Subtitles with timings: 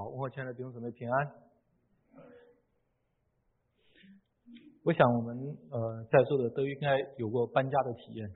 [0.00, 1.28] 好，我亲爱的弟兄姊妹平安。
[4.82, 5.36] 我想我们
[5.70, 8.26] 呃在座的都应该有过搬家的体验。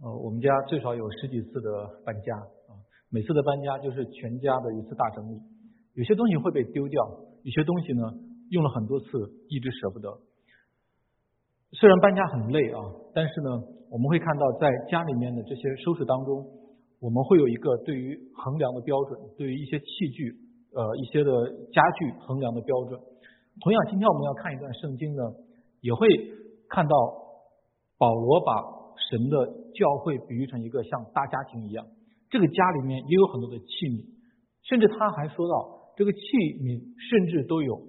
[0.00, 2.36] 呃，我们家最少有十几次的搬家
[2.70, 2.78] 啊，
[3.10, 5.42] 每次的搬家就是全家的一次大整理。
[5.94, 7.02] 有些东西会被丢掉，
[7.42, 8.02] 有些东西呢
[8.50, 9.06] 用了很多次
[9.48, 10.08] 一直舍不得。
[11.72, 12.78] 虽然搬家很累啊，
[13.12, 13.50] 但是呢，
[13.90, 16.46] 我们会看到在家里面的这些收拾当中，
[17.00, 20.45] 我们会有一个对于衡量的标准，对于一些器具
[20.76, 21.32] 呃一些的
[21.72, 23.00] 家具衡量的标准。
[23.64, 25.22] 同样，今天我们要看一段圣经呢，
[25.80, 26.06] 也会
[26.68, 26.92] 看到
[27.96, 28.52] 保罗把
[29.08, 31.86] 神的教会比喻成一个像大家庭一样，
[32.28, 34.04] 这个家里面也有很多的器皿，
[34.68, 36.18] 甚至他还说到这个器
[36.60, 36.76] 皿
[37.08, 37.80] 甚至都有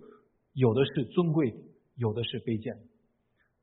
[0.53, 1.53] 有的是尊贵，
[1.95, 2.73] 有的是卑贱。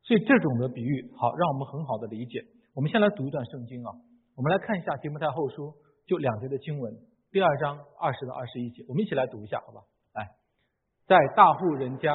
[0.04, 2.44] 所以这种的比喻好，让我们很好的理解。
[2.74, 3.88] 我们先来读一段圣经啊，
[4.36, 5.72] 我们来看一下提摩太后书
[6.06, 6.92] 就两节的经文，
[7.34, 9.80] 第二章二十到二十一节，我们一起来读一下，好吧？
[10.14, 10.22] 来，
[11.08, 12.14] 在大户人家，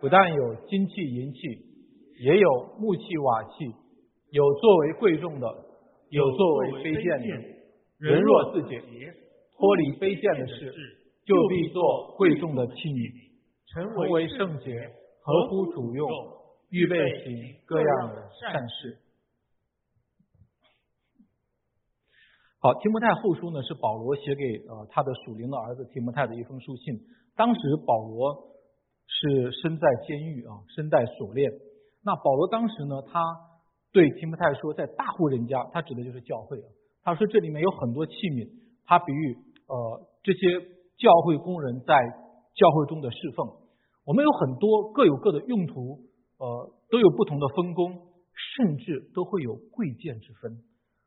[0.00, 1.38] 不但有金器银器，
[2.18, 3.50] 也有木器瓦器，
[4.32, 5.46] 有作为贵重的，
[6.08, 7.26] 有作为卑贱的。
[7.98, 8.76] 人若自己
[9.56, 10.74] 脱离卑贱的事，
[11.24, 13.30] 就必做贵重的器皿，
[13.72, 14.90] 成为圣洁，
[15.22, 16.10] 合乎主用。
[16.70, 18.98] 预备行各样的善事。
[22.62, 27.00] 好，提摩太后书呢是保罗写给呃他的属灵的儿子提摩太的一封书信。
[27.34, 28.36] 当时保罗
[29.06, 31.50] 是身在监狱啊，身带锁链。
[32.04, 33.18] 那保罗当时呢，他
[33.92, 36.68] 对提摩太说，在大户人家，他指的就是教会啊。
[37.02, 38.48] 他说这里面有很多器皿，
[38.84, 40.60] 他比喻呃这些
[40.98, 41.94] 教会工人在
[42.54, 43.48] 教会中的侍奉。
[44.04, 46.10] 我们有很多各有各的用途。
[46.40, 47.92] 呃，都有不同的分工，
[48.56, 50.56] 甚至都会有贵贱之分。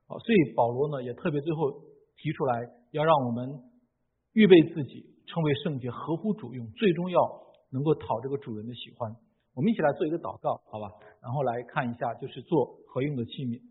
[0.05, 1.71] 好，所以保罗呢也特别最后
[2.17, 3.61] 提出来，要让我们
[4.33, 7.19] 预备自己，成为圣洁，合乎主用，最终要
[7.71, 9.15] 能够讨这个主人的喜欢。
[9.55, 10.89] 我们一起来做一个祷告，好吧？
[11.21, 13.61] 然后来看一下，就是做合用的器皿。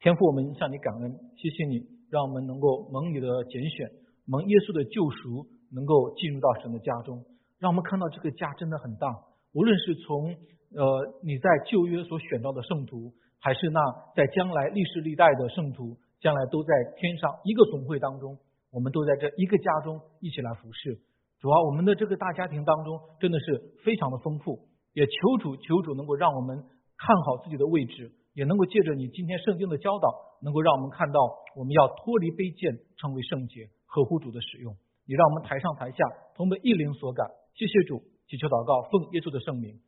[0.00, 3.90] 天父，我们向你感恩，谢谢你，让我们能够蒙你的拣选，
[4.26, 7.24] 蒙耶稣的救赎，能够进入到神的家中，
[7.58, 9.08] 让我们看到这个家真的很大。
[9.54, 10.30] 无论是从
[10.76, 13.80] 呃你在旧约所选到的圣徒，还是那
[14.16, 18.38] 在将来历世历代的圣徒，将来都在天上一个总会当中，
[18.70, 20.98] 我们都在这一个家中一起来服侍。
[21.40, 26.58] 主要我们的这个大家庭当中真的是非常的丰富，也求主求主能够让我们
[26.96, 30.10] 看好自己的位置，也能够借着你今天圣经的教导，
[30.42, 31.20] 能够让我们看到
[31.54, 34.74] 我们要脱离卑贱，成为圣洁，合乎主的使用。
[35.06, 35.96] 你让我们台上台下
[36.34, 37.24] 同得一灵所感，
[37.54, 38.02] 谢谢主。
[38.26, 39.80] 祈求祷告，奉耶稣的圣名，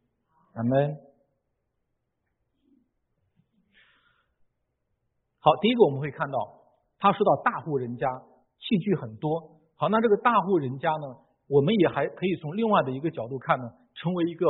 [0.55, 1.10] 阿门。
[5.41, 6.39] 好，第一个我们会看到，
[6.99, 8.07] 他说到大户人家
[8.59, 9.59] 器具很多。
[9.77, 11.17] 好，那这个大户人家呢，
[11.49, 13.65] 我们也还可以从另外的一个角度看呢，
[13.95, 14.47] 成为一个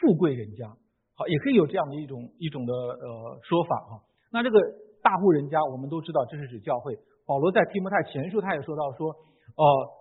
[0.00, 0.66] 富贵人家。
[1.14, 4.02] 好，也可以有这样的一种一种的呃说法哈。
[4.32, 4.58] 那这个
[5.02, 6.98] 大户人家，我们都知道这是指教会。
[7.26, 9.10] 保罗在提摩太前书他也说到说，
[9.56, 10.00] 呃。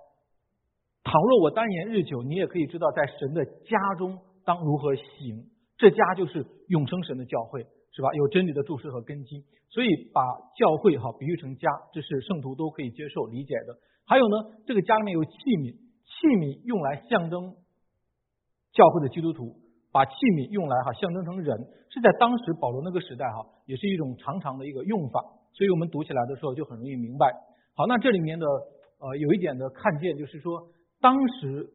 [1.01, 5.47] 倘若我单言日久，你也可以知道，在神的家中当如何行。
[5.77, 8.09] 这家就是永生神的教会，是吧？
[8.13, 10.21] 有真理的注释和根基，所以把
[10.55, 13.77] 教会哈比喻成家，这是圣徒都可以接受理解的。
[14.05, 14.35] 还有呢，
[14.65, 15.73] 这个家里面有器皿，
[16.05, 17.55] 器皿用来象征
[18.73, 19.55] 教会的基督徒，
[19.91, 21.57] 把器皿用来哈象征成人，
[21.89, 25.23] 是在当时保罗那个时代哈，也是一种常常的一个用法。
[25.53, 27.31] 所以我们读起来的时候就很容易明白。
[27.75, 28.45] 好，那这里面的
[28.99, 30.69] 呃有一点的看见就是说。
[31.01, 31.65] 当时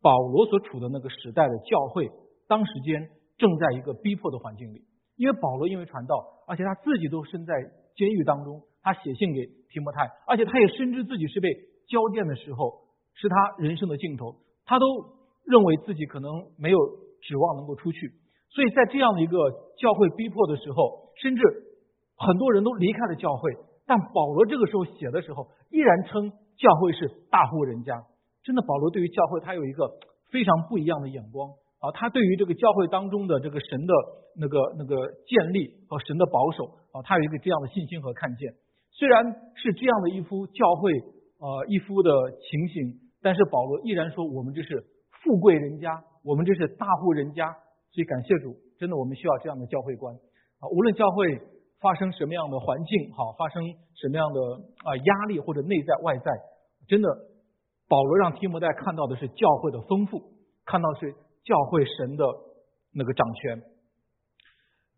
[0.00, 2.10] 保罗所处的那个时代的教会，
[2.48, 4.82] 当时间正在一个逼迫的环境里，
[5.22, 6.18] 因为保罗因为传道，
[6.48, 7.54] 而且他自己都身在
[7.94, 11.48] 监狱当中，他写信给提摩太，而且他也深知自己是被
[11.86, 12.82] 交电的时候，
[13.14, 14.34] 是他人生的尽头，
[14.66, 14.84] 他都
[15.46, 16.78] 认为自己可能没有
[17.22, 18.10] 指望能够出去，
[18.50, 19.38] 所以在这样的一个
[19.78, 21.42] 教会逼迫的时候，甚至
[22.16, 23.52] 很多人都离开了教会，
[23.86, 27.94] 但保罗这个时候写的时候，依然称教会是大户人家。
[28.42, 29.88] 真的，保罗对于教会他有一个
[30.32, 31.90] 非常不一样的眼光啊！
[31.90, 33.92] 他对于这个教会当中的这个神的
[34.38, 34.94] 那个那个
[35.26, 36.64] 建立和神的保守
[36.94, 38.54] 啊，他有一个这样的信心和看见。
[38.92, 39.26] 虽然
[39.56, 40.94] 是这样的一幅教会
[41.42, 45.90] 呃一幅的情形，但是保罗依然说我们这是富贵人家，
[46.22, 47.50] 我们这是大户人家。
[47.90, 50.70] 所以感谢主，真的我们需要这样的教会观啊！
[50.70, 51.40] 无论教会
[51.80, 53.62] 发生什么样的环境好，发生
[53.96, 54.40] 什么样的
[54.86, 56.30] 啊压力或者内在外在，
[56.86, 57.08] 真的。
[57.88, 60.22] 保罗让提摩太看到的是教会的丰富，
[60.64, 61.14] 看到是
[61.44, 62.24] 教会神的
[62.94, 63.62] 那个掌权。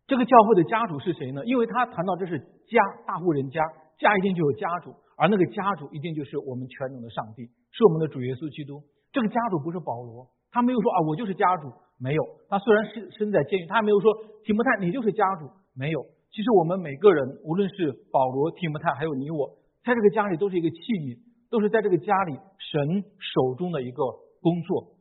[0.07, 1.43] 这个教会的家主是谁呢？
[1.45, 2.77] 因为他谈到这是家
[3.07, 3.59] 大户人家，
[3.97, 8.83] 家一定就有家主，而那个家主一定就是我们全能的上帝，是我们的主耶稣基督。
[9.11, 12.21] 这个家主不是保罗，他没有说啊，我就是家主，没有。
[12.49, 14.13] 他虽然是身在监狱，他还没有说
[14.43, 16.05] 提摩太你就是家主，没有。
[16.29, 21.17] 其实我们每个人，无论是保罗、提摩太，还有你我，在这个家里都是一个器皿，
[21.49, 24.03] 都是在这个家里神手中的一个
[24.41, 24.94] 工作。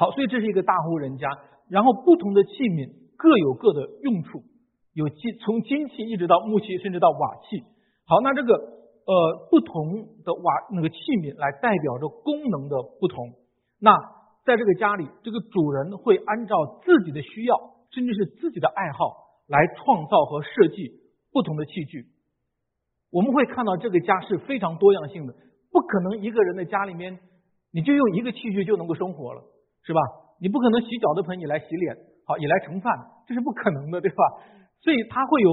[0.00, 1.28] 好，所以这是一个大户人家。
[1.68, 2.88] 然后不同的器皿
[3.18, 4.40] 各有各的用处，
[4.94, 7.60] 有金从金器一直到木器，甚至到瓦器。
[8.08, 9.12] 好，那这个呃
[9.50, 13.36] 不同的瓦那个器皿来代表着功能的不同。
[13.78, 13.92] 那
[14.46, 17.54] 在这个家里，这个主人会按照自己的需要，
[17.92, 19.28] 甚至是自己的爱好。
[19.50, 21.02] 来创造和设计
[21.32, 22.06] 不同的器具，
[23.10, 25.34] 我们会看到这个家是非常多样性的，
[25.72, 27.18] 不可能一个人的家里面
[27.72, 29.42] 你就用一个器具就能够生活了，
[29.82, 30.00] 是吧？
[30.40, 31.96] 你不可能洗脚的盆你来洗脸，
[32.26, 32.92] 好也来盛饭，
[33.26, 34.24] 这是不可能的，对吧？
[34.80, 35.50] 所以它会有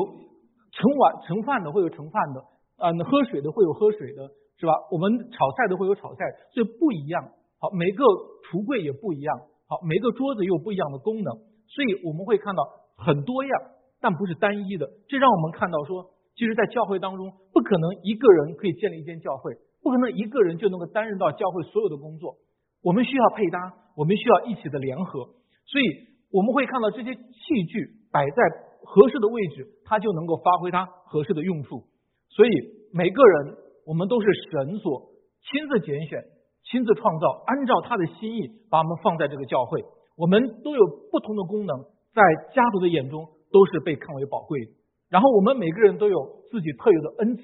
[0.71, 2.39] 盛碗盛饭的，会有盛饭的，
[2.77, 4.73] 啊，喝水的会有喝水的，是吧？
[4.91, 7.23] 我们炒菜的会有炒菜，所以不一样。
[7.59, 8.03] 好，每个
[8.47, 9.37] 橱柜也不一样，
[9.67, 11.33] 好，每个桌子有不一样的功能，
[11.67, 12.63] 所以我们会看到
[12.95, 13.51] 很多样。
[13.99, 22.37] 但不是单一的，这让我们看到说，其实，在教会当中，不可能一个人可以建立一间教会，不可能一个人就能够担任到教会所有的工作。
[22.83, 25.25] 我们需要配搭，我们需要一起的联合，
[25.65, 25.85] 所以
[26.29, 28.37] 我们会看到这些器具摆在
[28.85, 31.81] 合适的位置，它就能够发挥它合适的用处。
[32.29, 32.49] 所以
[32.93, 33.57] 每个人，
[33.87, 35.09] 我们都是神所
[35.49, 36.23] 亲自拣选、
[36.69, 39.83] 亲自创造，按照他的心意把我们放在这个教会。
[40.15, 41.81] 我们都有不同的功能，
[42.13, 42.21] 在
[42.53, 43.27] 家族的眼中。
[43.49, 44.71] 都是被看为宝贵的。
[45.07, 47.43] 然后我们每个人都有自己特有的恩赐，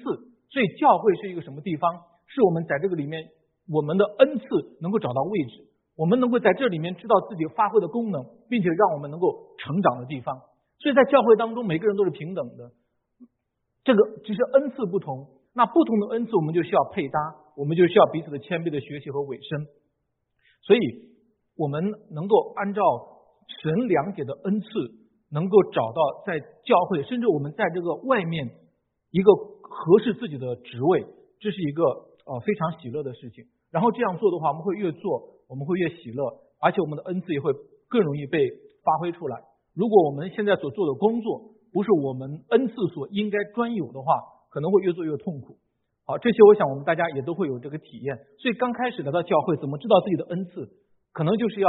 [0.52, 1.96] 所以教会是一个什么地方？
[2.28, 3.24] 是我们在这个里面，
[3.72, 4.44] 我们的恩赐
[4.82, 5.64] 能够找到位置，
[5.96, 10.40] 我们能够在这里面知道自己发挥的功能，并且让我们能够成长的地方。
[10.78, 12.72] 所以在教会当中，每个人都是平等的。
[13.84, 17.18] 这个只是恩赐不同，那不同的恩赐，我们就需要配搭，
[17.56, 19.66] 我们就需要彼此的谦卑的学习和委身。
[20.62, 20.80] 所以，
[21.56, 22.82] 我们能够按照
[23.62, 24.66] 神两解的恩赐。
[25.32, 28.46] 能够找到在教会，甚至我们在这个外面
[29.10, 31.04] 一个合适自己的职位，
[31.40, 33.42] 这是一个呃非常喜乐的事情。
[33.72, 36.24] 然后这样做的话，我们会越做我们会越喜乐，
[36.60, 37.52] 而且我们的恩赐也会
[37.88, 38.48] 更容易被
[38.82, 39.42] 发挥出来。
[39.74, 44.14] 如果我们现在所做的工作不是我们恩赐所应该专有的话，
[44.50, 45.58] 可能会越做越痛苦。
[46.06, 48.16] 好，这些我想我们大家也都会有这个体验。
[48.38, 50.68] 所以刚开始来到教会，怎么知道自己的恩赐？
[51.12, 51.68] 可能就是要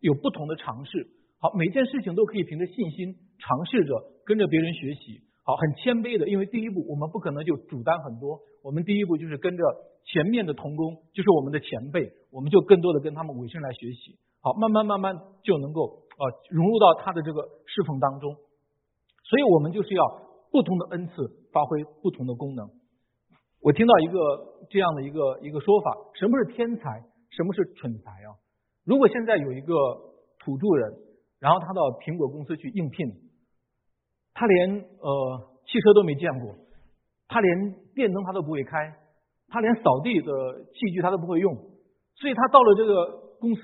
[0.00, 1.08] 有不同的尝试。
[1.40, 5.20] 好，每件事情都可以凭着信心尝试着跟着别人学习。
[5.44, 9.64] 好，很谦卑的，因为第一步我们不可能就主担很多，我们第一步就是跟着
[10.04, 14.18] 前面的同工，就是我们的前辈，我们就更多的跟他们委身来学习。
[14.42, 18.36] 好，慢慢慢慢就能够呃融入到他的这个侍奉当中。
[19.24, 20.04] 所以我们就是要
[20.52, 21.14] 不同的恩赐
[21.50, 22.68] 发挥不同的功能。
[23.62, 27.02] 我听到一个这样的一个一个说法：什么是天才？
[27.30, 28.36] 什么是蠢才啊？
[28.84, 29.72] 如果现在有一个
[30.44, 31.08] 土著人。
[31.40, 33.14] 然后他到苹果公司去应聘，
[34.34, 36.52] 他连呃汽车都没见过，
[37.28, 38.92] 他连电灯他都不会开，
[39.48, 41.54] 他连扫地的器具他都不会用，
[42.16, 43.62] 所以他到了这个公司，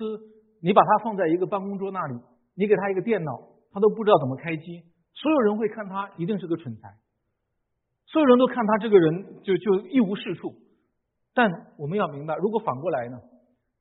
[0.62, 2.14] 你把他放在一个办公桌那里，
[2.54, 3.32] 你给他一个电脑，
[3.72, 4.82] 他都不知道怎么开机，
[5.14, 6.88] 所有人会看他一定是个蠢材，
[8.06, 10.54] 所有人都看他这个人就就一无是处，
[11.34, 13.18] 但我们要明白，如果反过来呢？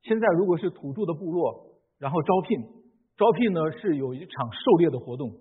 [0.04, 2.84] 现在如果是土著的部落，然后招聘。
[3.16, 5.32] 招聘呢是有一场狩猎的活动，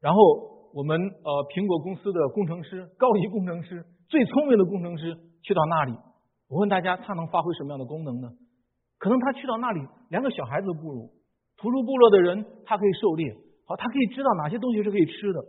[0.00, 5.12] 然后我们呃苹果公司的工程师、高级工程师、最聪明的工程师
[5.42, 5.92] 去到那里，
[6.48, 8.28] 我问大家他能发挥什么样的功能呢？
[8.98, 11.10] 可能他去到那里连个小孩子都不如，
[11.58, 13.34] 土著部落的人他可以狩猎，
[13.66, 15.44] 好，他可以知道哪些东西是可以吃的。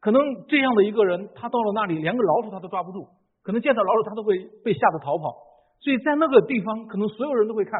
[0.00, 3.08] 可能这样的一个人，他到了那里连个老鼠他都抓不住，
[3.42, 5.32] 可能见到老鼠他都会被吓得逃跑。
[5.80, 7.72] 所以在那个地方，可能所有人都会看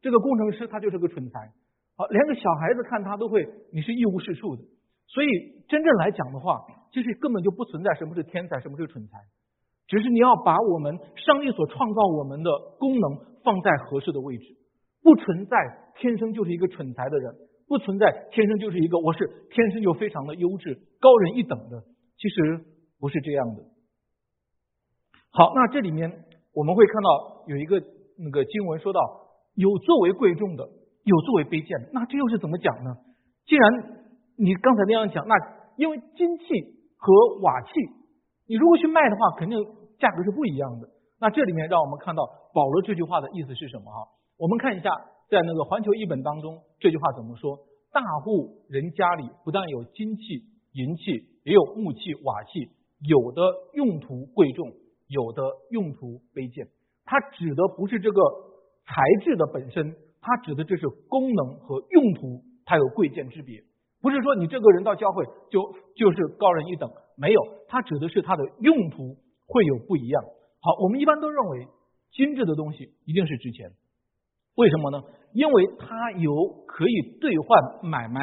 [0.00, 1.52] 这个工程师，他就是个蠢材。
[1.96, 4.62] 好，连个小孩子看他都会，你是一无是处的。
[5.08, 5.26] 所以
[5.68, 9.18] 真正来讲的话，其实根本就不存在什么是天才，什么是蠢才，
[9.88, 14.44] 只是你要把我们上帝所创造我们的功能放在合适的位置。
[15.02, 15.56] 不存在
[15.96, 17.34] 天生就是一个蠢才的人，
[17.66, 21.82] 不存在天生就是一个我是天生就非常的优质、高人一等的，
[22.18, 22.64] 其实
[23.00, 23.62] 不是这样的。
[25.30, 26.24] 好，那这里面
[26.54, 27.82] 我们会看到有一个
[28.18, 29.00] 那个经文说到，
[29.54, 30.68] 有作为贵重的。
[31.04, 32.90] 有作为卑贱的，那这又是怎么讲呢？
[33.46, 34.07] 既然
[34.38, 35.34] 你刚才那样讲，那
[35.76, 36.44] 因为金器
[36.96, 37.68] 和瓦器，
[38.46, 39.58] 你如果去卖的话，肯定
[39.98, 40.88] 价格是不一样的。
[41.18, 42.22] 那这里面让我们看到
[42.54, 43.90] 保罗这句话的意思是什么？
[43.90, 44.06] 哈，
[44.38, 44.90] 我们看一下，
[45.28, 47.58] 在那个环球译本当中，这句话怎么说？
[47.90, 50.22] 大户人家里不但有金器、
[50.72, 51.10] 银器，
[51.42, 53.42] 也有木器、瓦器，有的
[53.72, 54.70] 用途贵重，
[55.08, 56.68] 有的用途卑贱。
[57.04, 58.20] 它指的不是这个
[58.86, 63.64] 材质的本身，它指的这是功能和用途，它有贵贱之别。
[64.00, 70.22] 不是说你这个人到教会就就是高人一等，没有，它指的是它的用途会有不一样。
[70.60, 71.66] 好，我们一般都认为
[72.12, 73.70] 精致的东西一定是值钱，
[74.56, 75.02] 为什么呢？
[75.32, 76.30] 因为它有
[76.66, 78.20] 可以兑换买卖、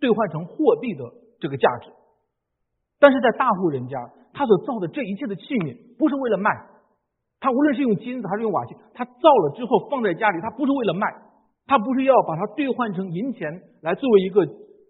[0.00, 1.04] 兑换成货币的
[1.38, 1.90] 这个价值。
[2.98, 3.96] 但是在大户人家，
[4.32, 6.50] 他所造的这一切的器皿不是为了卖，
[7.40, 11.06] 他无论是用金子还是用瓦器，他造了之后放在家里，他不是为了卖，
[11.66, 14.46] 他不是要把它兑换成银钱来作为一个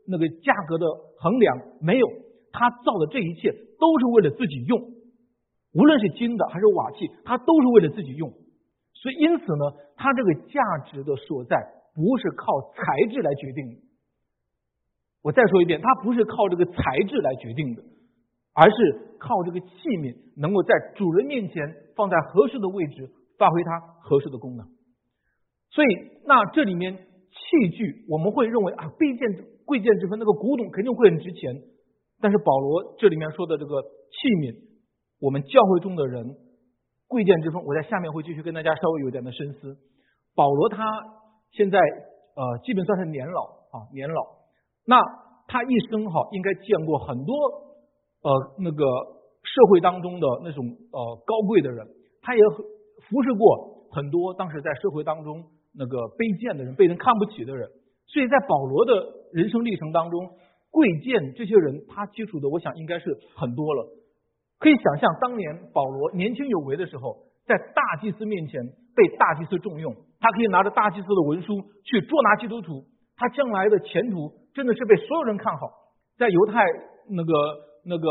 [0.06, 0.86] 那个价格的
[1.18, 2.06] 衡量，没有，
[2.52, 4.80] 他造的这一切都是为了自己用，
[5.74, 8.30] 无论是金的还是瓦器，他都是为了自己用，
[8.94, 9.64] 所以因此呢，
[9.96, 11.56] 他这个价值的所在
[11.94, 13.80] 不是靠材质来决定的。
[15.22, 16.74] 我再说一遍，它不是靠这个材
[17.08, 17.82] 质来决定的。
[18.52, 19.68] 而是靠这个器
[20.02, 24.66] 皿能够在主人面前放在合适的位置，发挥它合适的功能。
[25.70, 25.86] 所以，
[26.26, 31.54] 那这里面器具我们会认为啊，毕竟贵贱之分，那个古董肯定会很值钱。
[32.18, 34.58] 但是保罗这里面说的这个器皿，
[35.20, 36.26] 我们教会中的人
[37.06, 39.78] 贵贱之分，我在下面会继续跟大家稍微有点的深思。
[40.34, 40.82] 保罗他
[41.52, 44.20] 现在呃，基本算是年老啊，年老。
[44.84, 44.98] 那
[45.46, 47.32] 他一生哈，应该见过很多。
[48.26, 48.84] 呃，那个
[49.46, 51.86] 社会当中的那种呃高贵的人，
[52.20, 52.42] 他也
[53.08, 57.70] 服侍过很多当时在社会当中那个卑贱的人，被人看不起的人。
[58.12, 58.92] 所以在保罗的
[59.32, 60.30] 人生历程当中，
[60.70, 63.88] 贵贱这些人他接触的，我想应该是很多了。
[64.58, 68.62] 可以想象，当年保罗年轻有为的时候，在大祭司面前
[68.96, 72.84] 被大祭司重用，他可以拿着大祭司的文书去捉拿基督徒，
[73.16, 75.70] 他将来的前途真的是被所有人看好，
[76.18, 76.64] 在犹太
[77.08, 77.32] 那个。
[77.82, 78.06] 那个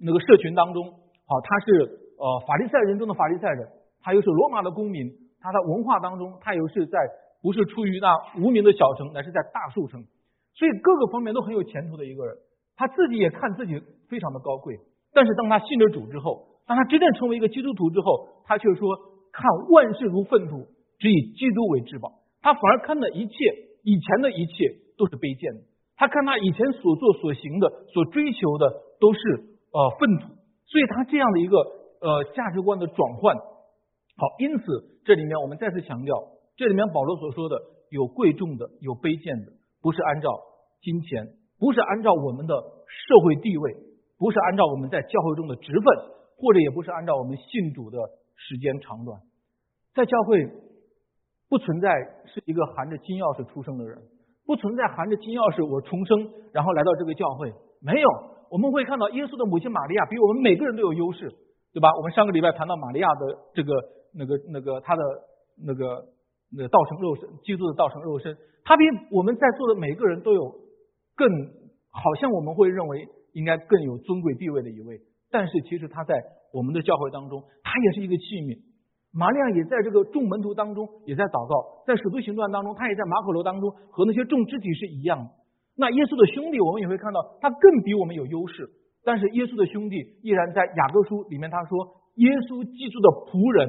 [0.00, 0.88] 那个社群当中，
[1.26, 3.68] 好，他是呃法利赛人中的法利赛人，
[4.00, 5.06] 他又是罗马的公民，
[5.38, 6.98] 他的文化当中，他又是在
[7.42, 8.08] 不是出于那
[8.40, 10.02] 无名的小城，乃是在大树城，
[10.54, 12.36] 所以各个方面都很有前途的一个人。
[12.76, 14.78] 他自己也看自己非常的高贵，
[15.12, 18.96] 但是当他信了主之后，当他真正成为一个基督徒之后，他却说
[19.32, 20.66] 看万事如粪土，
[20.98, 22.20] 只以基督为至宝。
[22.40, 23.34] 他反而看的一切
[23.82, 24.52] 以前的一切
[24.96, 25.60] 都是卑贱的，
[25.96, 28.90] 他看他以前所做所行的所追求的。
[29.02, 29.18] 都是
[29.72, 30.28] 呃粪土，
[30.64, 34.62] 所以他这样的一个呃价值观的转换，好，因此
[35.04, 36.14] 这里面我们再次强调，
[36.54, 39.50] 这里面保罗所说的有贵重的，有卑贱的，
[39.82, 40.30] 不是按照
[40.80, 41.26] 金钱，
[41.58, 43.76] 不是按照我们的社会地位，
[44.16, 45.84] 不是按照我们在教会中的职分，
[46.38, 47.98] 或者也不是按照我们信主的
[48.36, 49.20] 时间长短，
[49.94, 50.48] 在教会
[51.48, 51.88] 不存在
[52.26, 53.98] 是一个含着金钥匙出生的人，
[54.46, 58.08] 不存在含着金钥匙我重生然后来到这个教会，没有。
[58.50, 61.28] 我们会看到耶稣的母亲玛利亚比我们每个人都有优势，
[61.72, 61.88] 对吧？
[61.96, 63.72] 我们上个礼拜谈到玛利亚的这个
[64.12, 65.02] 那个那个她的
[65.56, 66.04] 那个
[66.56, 70.42] 那道成肉身，基督的道成肉身，他比我们在座的每个人都有
[71.16, 71.28] 更
[71.90, 76.14] 好像我们会认为应该更有尊贵地位的一位，但是其实他在
[76.52, 78.58] 我们的教会当中，他也是一个器皿。
[79.14, 85.28] 玛利亚也在这个众门徒当中也在祷告，在使徒行传当中，他也在马可楼当中和那些众肢体是一样。
[85.76, 88.68] 那耶稣的兄弟，我们也会看到，他更比我们有优势。
[89.04, 91.76] 但是耶稣的兄弟依然在雅各书里面，他说
[92.16, 93.68] 耶稣基督的仆人，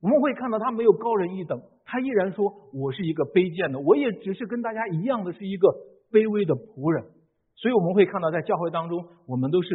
[0.00, 5.68] 我们会看到他没有高人一等，他依然说我是一个卑贱的，我也只是跟大家一样的是一个
[6.10, 7.04] 卑微的仆人。
[7.56, 9.68] 所以我们会看到，在教会当中，我们都是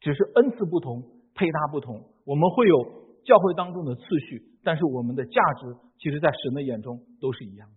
[0.00, 1.02] 只是恩赐不同，
[1.34, 2.76] 配搭不同，我们会有
[3.24, 7.74] 教会当中的次序，但是我们的价值，其实在神的眼中都是一样的。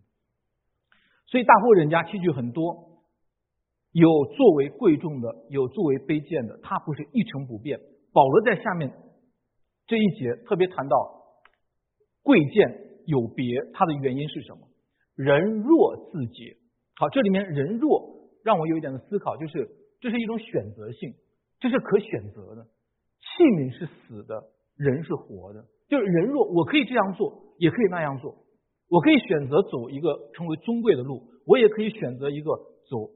[1.26, 3.02] 所以大户人家器具很多，
[3.92, 7.80] 有作为贵重的，有作为卑贱的，它不是一成不变。
[8.14, 8.94] 保罗在下面
[9.88, 10.96] 这一节特别谈到
[12.22, 14.68] 贵贱有别，它的原因是什么？
[15.16, 16.58] 人弱自洁。
[16.96, 19.70] 好，这里面人弱让我有一点的思考，就是
[20.00, 21.14] 这是一种选择性，
[21.60, 22.64] 这是可选择的。
[23.20, 24.44] 器皿是死的，
[24.76, 25.66] 人是活的。
[25.90, 28.44] 就是人弱，我可以这样做，也可以那样做。
[28.90, 32.52] 我可以选择走一个成为尊贵的路，我也可以选择一个
[32.90, 33.10] 走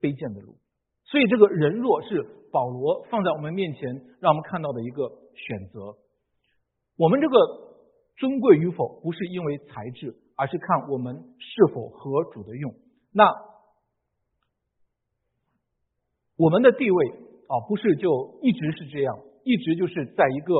[0.00, 0.56] 卑贱的路。
[1.04, 5.96] 所以，这个人弱是保罗放在我们面前让我们看到的一个选择。
[6.96, 7.36] 我们这个
[8.22, 12.72] 尊贵与否，不是因为材质，而是看我们是否合主的用。
[13.12, 13.24] 那
[16.36, 17.08] 我们的地位
[17.48, 20.54] 啊，不是就一直是这样，一直就是在一个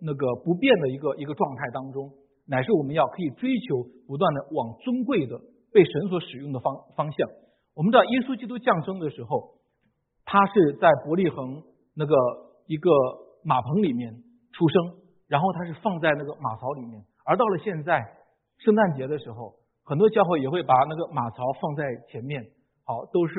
[0.00, 2.10] 那个不变的一个一个状态当中。
[2.48, 5.38] 乃是我们要可以追求不断的往尊贵的
[5.72, 7.28] 被神所使用的方方向。
[7.74, 9.54] 我们知道耶稣基督降生的时候，
[10.24, 11.62] 他是在伯利恒
[11.94, 12.14] 那个
[12.66, 12.90] 一个
[13.44, 14.96] 马棚里面出生，
[15.28, 17.02] 然后它是放在那个马槽里面。
[17.24, 18.04] 而到了现在，
[18.58, 19.54] 圣诞节的时候，
[19.84, 22.44] 很多教会也会把那个马槽放在前面，
[22.84, 23.34] 好，都是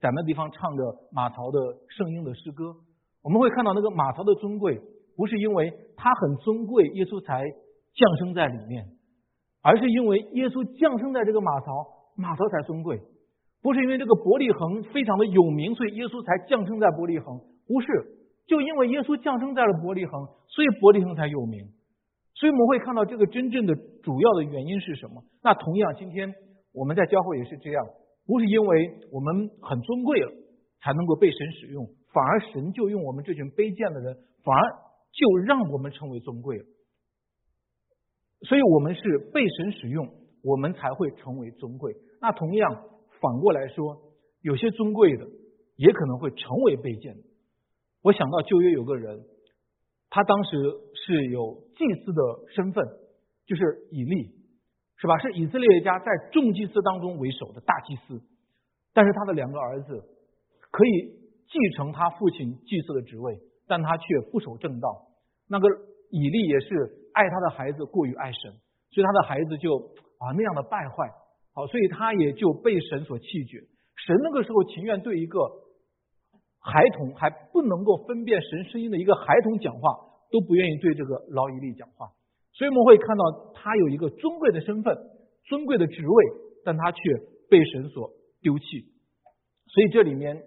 [0.00, 0.82] 在那地方唱着
[1.12, 1.58] 马槽的
[1.88, 2.74] 圣婴的诗歌。
[3.22, 4.80] 我们会看到那个马槽的尊贵，
[5.16, 7.44] 不是因为它很尊贵，耶稣才
[7.94, 8.86] 降生在里面，
[9.62, 13.00] 而是因为耶稣降生在这个马槽，马槽才尊贵。
[13.62, 17.38] 不是因为这个伯利恒非常的有名，所以耶稣才降生在伯利恒。
[17.68, 17.86] 不是，
[18.46, 21.68] 就因为耶稣降生在了伯利恒，所以伯利恒才有名。
[22.34, 25.22] 所以我们会看到这个真正的主要的原因是什么？
[25.42, 26.32] 那同样，今天
[26.72, 27.86] 我们在教会也是这样，
[28.26, 30.32] 不是因为我们很尊贵了
[30.80, 34.62] 才能够被神使用，反而神就用我们这群卑贱的人，反而
[35.12, 36.64] 就让我们成为尊贵了。
[38.48, 40.08] 所以我们是被神使用，
[40.42, 41.94] 我们才会成为尊贵。
[42.20, 42.84] 那同样。
[43.20, 44.00] 反过来说，
[44.40, 45.26] 有些尊贵的
[45.76, 47.22] 也可能会成为卑贱的。
[48.02, 49.24] 我想到旧约有个人，
[50.08, 50.50] 他当时
[50.94, 52.22] 是有祭司的
[52.54, 52.84] 身份，
[53.46, 54.34] 就是以利，
[54.96, 55.18] 是吧？
[55.18, 58.20] 是以色列家在众祭司当中为首的大祭司。
[58.92, 60.02] 但是他的两个儿子
[60.70, 60.90] 可以
[61.46, 65.06] 继承他父亲祭司的职位，但他却不守正道。
[65.46, 65.68] 那个
[66.10, 68.52] 以利也是爱他的孩子过于爱神，
[68.90, 69.76] 所以他的孩子就
[70.18, 71.08] 啊那样的败坏。
[71.52, 73.58] 好，所以他也就被神所弃绝。
[74.06, 75.38] 神那个时候情愿对一个
[76.60, 79.88] 孩童还不能够分辨神声音的一个孩童讲话，
[80.30, 82.06] 都不愿意对这个劳以利讲话。
[82.52, 84.94] 所以我们会看到他有一个尊贵的身份、
[85.44, 86.24] 尊贵的职位，
[86.64, 87.00] 但他却
[87.48, 88.10] 被神所
[88.42, 88.64] 丢弃。
[89.68, 90.42] 所以这里面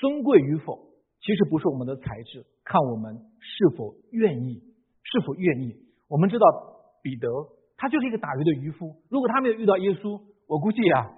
[0.00, 4.60] 尊贵与否，其实不是我们的才智，看我们是否愿意，
[5.04, 5.76] 是否愿意。
[6.08, 6.46] 我们知道
[7.02, 7.28] 彼得，
[7.76, 8.96] 他就是一个打鱼的渔夫。
[9.10, 11.14] 如果他没有遇到耶稣，我估计呀，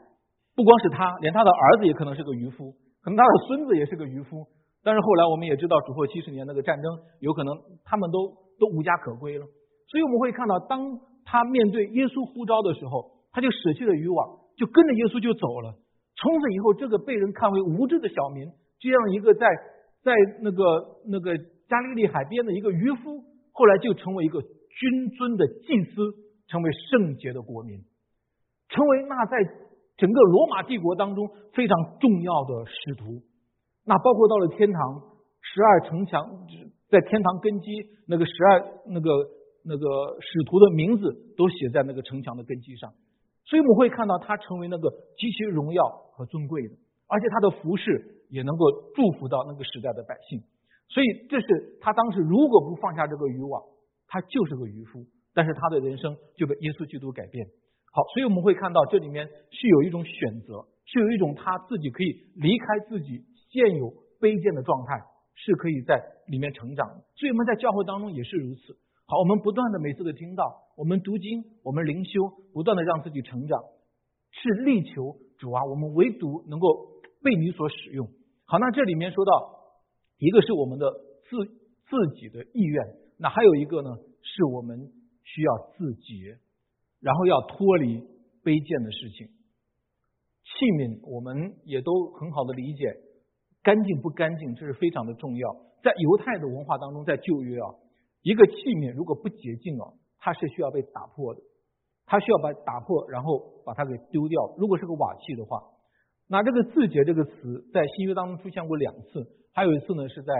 [0.55, 2.75] 不光是他，连他的儿子也可能是个渔夫，
[3.07, 4.45] 可能他的孙子也是个渔夫。
[4.83, 9.47] 但是后来我们也知道，主后七十年那个战争，有可能他们都都无家可归了。
[9.87, 15.79] 所以我们会看到，当他面对耶稣呼召的时候，他就舍弃了渔网，就跟着耶稣就走了。
[16.19, 19.47] 从此以后，这个被人看为无知的小民，这样一个在
[20.03, 20.11] 在
[20.43, 21.39] 那个那个
[21.71, 26.11] 加利利海边的一个渔夫，后来就成为一个君尊的祭司，
[26.49, 27.79] 成为圣洁的国民。
[28.69, 29.39] 成为那在
[29.97, 33.23] 整个罗马帝国当中非常重要的使徒，
[33.85, 35.03] 那包括到了天堂
[35.41, 36.47] 十二城墙，
[36.89, 37.71] 在天堂根基
[38.07, 39.11] 那个十二那个
[39.65, 42.93] 那个使徒的名字都写在那个城墙的根基上，
[43.45, 45.83] 所以我们会看到他成为那个极其荣耀
[46.13, 46.75] 和尊贵的，
[47.09, 50.43] 而且他的服饰也能够祝福到那个时代的百姓，
[50.89, 53.63] 所以这是他当时如果不放下这个渔网，
[54.09, 57.47] 他就是个渔夫，但是他的人生就被耶稣基督改变。
[57.97, 63.89] 好，所以我们会看到这里面是有一种选择，是有一种他自己可以离开自己现有
[64.21, 65.01] 卑贱的状态，
[65.35, 65.97] 是可以在
[66.29, 66.87] 里面成长。
[67.17, 68.77] 所以我们在教会当中也是如此。
[69.07, 70.45] 好，我们不断的每次的听到，
[70.77, 73.65] 我们读经，我们灵修，不断的让自己成长，
[74.31, 78.07] 是力求主啊，我们唯独能够被你所使用。
[78.45, 79.33] 好，那这里面说到
[80.19, 80.93] 一个是我们的
[81.31, 81.47] 自
[81.89, 82.85] 自己的意愿，
[83.17, 84.93] 那还有一个呢，是我们
[85.25, 86.37] 需要自觉。
[87.07, 88.03] 然后要脱离
[88.43, 89.31] 卑贱的事情，
[90.43, 92.83] 器皿我们也都很好的理解，
[93.63, 95.55] 干净不干净这是非常的重要。
[95.87, 97.79] 在犹太的文化当中，在旧约啊，
[98.23, 101.41] 一个器皿如果不洁净啊，它是需要被打破的，
[102.07, 104.57] 它需要把打破，然后把它给丢掉。
[104.59, 105.63] 如果是个瓦器的话，
[106.27, 110.35] 那这个自洁这个词在新约当中出现过两次，还有一次呢是在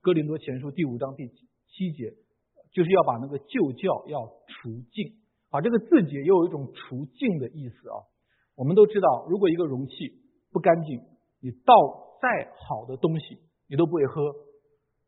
[0.00, 2.14] 哥林多前书第五章第七节，
[2.70, 5.18] 就是要把那个旧教要除尽。
[5.52, 8.00] 把，这个自洁也有一种除净的意思啊。
[8.56, 9.92] 我们都知道，如果一个容器
[10.50, 10.98] 不干净，
[11.40, 11.74] 你倒
[12.20, 13.38] 再好的东西
[13.68, 14.32] 你都不会喝。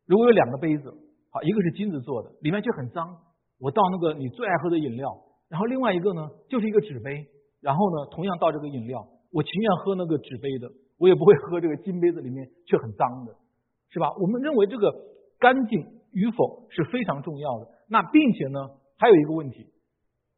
[0.05, 0.93] 如果有两个杯子，
[1.31, 3.17] 好，一个是金子做的，里面却很脏，
[3.59, 5.09] 我倒那个你最爱喝的饮料，
[5.49, 7.25] 然后另外一个呢就是一个纸杯，
[7.61, 13.35] 然后呢同样倒这个饮料，我情愿喝那个纸杯的，我也不会喝这个金杯子里面却很脏的，
[13.89, 14.13] 是吧？
[14.21, 14.93] 我们认为这个
[15.39, 15.79] 干净
[16.11, 17.67] 与否是非常重要的。
[17.89, 18.59] 那并且呢，
[18.97, 19.67] 还有一个问题。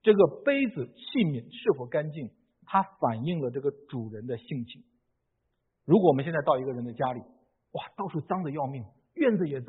[0.08, 2.32] 这个杯子器皿是否干净，
[2.64, 4.82] 它反映了这个主人的性情。
[5.84, 9.68] 如果我们现在到一个人的家里，哇，到处脏的要命，院子也脏，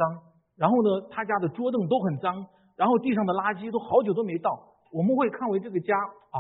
[0.55, 2.47] 然后呢，他家的桌凳都很脏，
[2.77, 6.39] 然后地上的垃圾都好久都没倒，我们会看为这个家啊，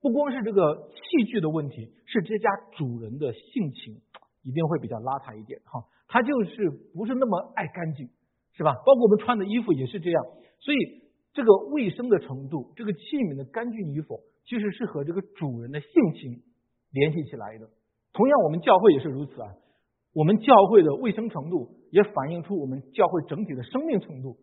[0.00, 4.02] 不光是这个器具的问题，是这家主人的性情
[4.42, 8.10] 一定会比较邋遢一点哈，他就是不是那么爱干净，
[8.54, 8.74] 是吧？
[8.84, 10.24] 包括我们穿的衣服也是这样，
[10.58, 11.01] 所以。
[11.32, 16.42] 这个卫生的程度，这个器皿的干净与否，其实是和这个主人的性情
[16.90, 17.68] 联系起来的。
[18.12, 19.48] 同样，我们教会也是如此啊。
[20.14, 24.36] 我们教会的卫生程度，也反映出我们教会整体的生命程度。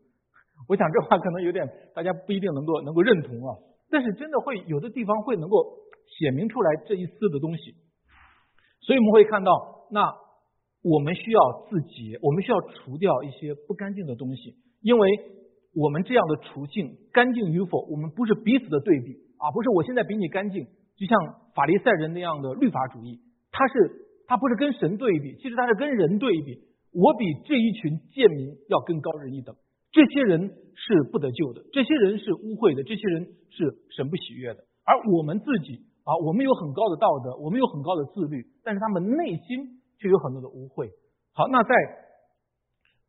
[0.67, 3.55] 我想这话可能有点大家不一定能够能够认同啊，
[3.91, 5.77] 但是真的会有的地方会能够
[6.17, 7.75] 写明出来这一丝的东西。
[8.81, 10.11] 所以我们会看到，那
[10.81, 15.09] 我们需要自己，我们需要除掉一些不干净的东西，因为
[15.73, 20.65] 我们这样的处境干净与否，我们不是彼此的对比啊，不是我现在比你干净，
[20.97, 21.17] 就像
[21.55, 23.19] 法利赛人那样的律法主义，
[23.51, 23.73] 他是
[24.27, 26.59] 他不是跟神对比，其实他是跟人对比，
[26.93, 29.55] 我比这一群贱民要更高人一等，
[29.91, 35.87] 这些人是不得救的，这些人是污秽的，这些人是神不喜悦的，而我们自己。
[36.09, 40.89] 啊，我们有很高的道德，我们有很高的自律，但是他们内心却有很多的污秽。
[41.37, 41.69] 好，那在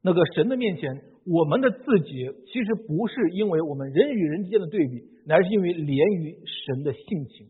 [0.03, 0.91] 那个神的面前，
[1.27, 7.49] 我们的自己其实不是因为我们人与人之间的对比，乃是因为连于神的性情。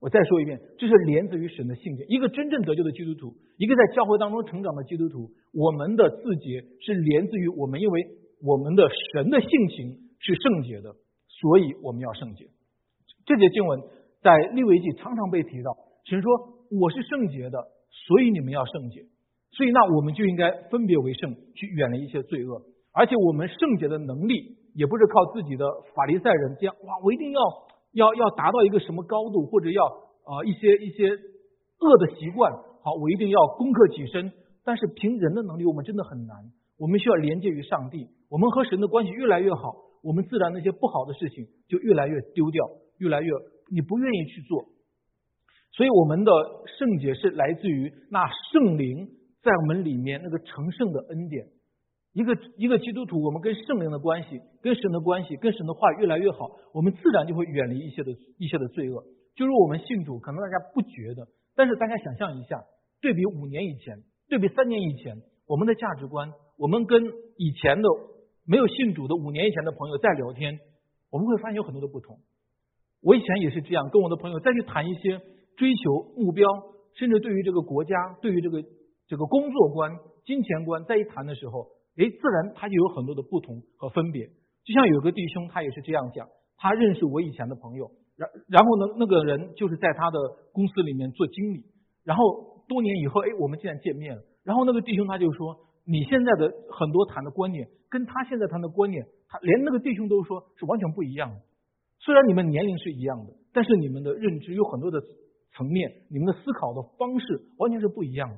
[0.00, 2.04] 我再说一遍，这是连自于神的性情。
[2.08, 8.06] 一个真正得救的基督徒，一个在教会当中成长的基督徒，我们的自己是连自于我们，因为
[8.42, 10.94] 我们的神的性情是圣洁的，
[11.28, 12.46] 所以我们要圣洁。
[13.26, 13.80] 这节经文。
[14.24, 15.76] 在利未记常常被提到，
[16.06, 16.32] 神说
[16.80, 17.58] 我是圣洁的，
[18.08, 19.04] 所以你们要圣洁，
[19.56, 22.62] 所以那我们就应该分别为圣，去远离一些罪恶。
[22.92, 25.64] 而且我们圣洁的能力也不是靠自己的
[25.94, 27.40] 法利赛人这样哇，我一定要
[27.92, 34.32] 要要达到一个什么高度，或者要啊一些一些恶的习惯，好，我一定要攻克己身。
[34.64, 36.36] 但是凭人的能力，我们真的很难。
[36.78, 42.64] 我们需要连接于上帝，我们和神的关系越来越好，我们自然那些不好的事情就越来越丢掉，
[42.98, 43.30] 越来越。
[43.70, 44.66] 你不愿意去做，
[45.72, 46.30] 所以我们的
[46.78, 48.20] 圣洁是来自于那
[48.52, 49.08] 圣灵
[49.44, 51.46] 在我们里面那个成圣的恩典。
[52.14, 59.02] 一个一个基督徒，我们跟圣灵的关系、跟神的关系、跟神的话越来越好，我们自然就会远离一些的一些的罪恶。
[59.34, 61.26] 就是我们信主，可能大家不觉得，
[61.56, 62.62] 但是大家想象一下，
[63.00, 65.16] 对比五年以前，对比三年以前，
[65.48, 67.02] 我们的价值观，我们跟
[67.36, 67.88] 以前的
[68.46, 70.60] 没有信主的五年以前的朋友在聊天，
[71.10, 72.18] 我们会发现有很多的不同。
[73.02, 75.20] 我以前也是这样，跟我的朋友再去谈一些
[75.56, 76.46] 追求目标，
[76.94, 78.62] 甚至对于这个国家、对于这个
[79.06, 79.92] 这个工作观、
[80.24, 84.26] 金钱观，在一谈的时候，哎，自然他就有很多的不同和分别。
[84.64, 90.18] 就像有个弟兄，他也是这样讲，他认识我以前的朋友，然然后呢，那个人就是在他的
[90.52, 91.64] 公司里面做经理，
[92.02, 101.40] 然后多年以后，哎，我们竟然见面了，然后那个弟兄他就说，你现在的很多谈的观念，跟他现在谈的观念，他连那个弟兄都说是完全不一样的。
[102.00, 105.00] 虽然你们年龄是一样的，但是你们的认知有很多的
[105.52, 107.26] 层面，你们的思考的方式
[107.58, 108.36] 完全是不一样的。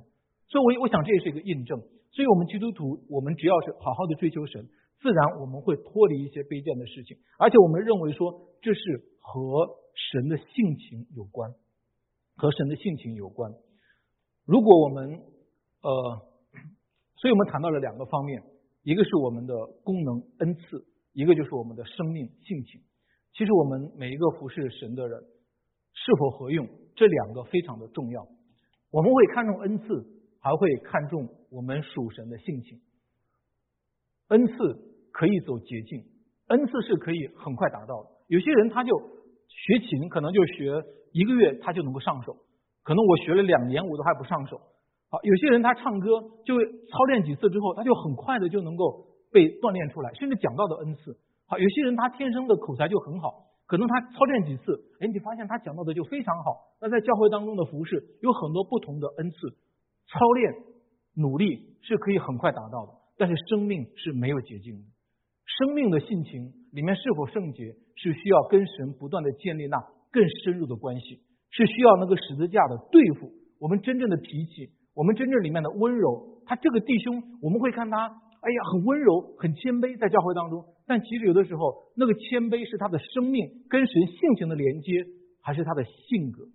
[0.48, 1.80] 所以，我我想这也是一个印证。
[2.12, 4.66] 所以我们基督徒，我们只要是好好的追求神，
[5.00, 7.18] 自然我们会脱离一些卑贱的事情。
[7.38, 8.80] 而且，我们认为说这是
[9.20, 11.52] 和神的性情有关，
[12.37, 13.52] 和神的性情有关。
[14.46, 15.20] 如果我们
[15.82, 15.92] 呃，
[17.20, 18.42] 所以我们谈到了两个方面，
[18.82, 19.54] 一个是我们的
[19.85, 22.80] 功能恩赐，一个就是我们的生命性情。
[23.35, 25.20] 其实我们每一个服侍神的人
[25.92, 28.26] 是否合用，这两个非常的重要。
[28.90, 30.15] 我们会看重恩赐，
[30.46, 32.78] 还会看重我们属神的性情。
[34.28, 34.54] 恩赐
[35.11, 36.04] 可以走捷径，
[36.46, 38.11] 恩赐是可以很快达到的。
[38.28, 38.96] 有些人他就
[39.48, 40.70] 学琴，可能就学
[41.11, 42.37] 一个月他就能够上手，
[42.85, 44.61] 可能我学了两年我都还不上手。
[45.11, 46.06] 好，有些人他唱歌
[46.44, 51.18] 就操练几次之后，他就很快的就能够被锻炼出来，甚至讲到的恩赐。
[51.48, 56.70] 好，有些人他天生的口才就很好，可能他操练几次，哎，你发现他讲到的就非常好。
[56.80, 59.37] 那在教会当中的服饰有很多不同的恩赐，
[60.09, 60.55] 操练
[61.14, 64.83] 努力是可以很快达到的，但是生命是没有捷径的。
[65.47, 69.79] 生命的性情里面是否圣洁，是需要跟神不断的建立那
[70.11, 76.42] 更深入的关系，是需要那个十字架的对付我们真正的脾气，我们真正里面的温柔。
[76.47, 78.07] 他这个弟兄，我们会看他。
[78.42, 80.64] 哎呀，很温柔，很谦卑，在教会当中。
[80.87, 85.05] 但其实有的时候，那个谦卑是他的生命跟神性情的连接，
[85.42, 86.47] 还是他的性格？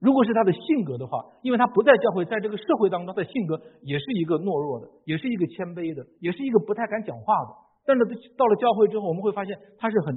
[0.00, 7.50] 如果是他的性格的话，因为他不在教会，在这个社会当中，他的性格也是一个懦弱的，也是一个谦卑的，也是一个不太敢讲话的。
[7.84, 8.04] 但是
[8.36, 10.14] 到了教会之后，我们会发现他是很……